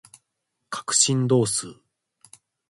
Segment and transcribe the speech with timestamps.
[0.71, 1.79] 角振動数